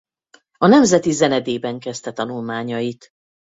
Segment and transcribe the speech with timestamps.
[0.57, 3.09] A Nemzeti Zenedében kezdte tanulmányait.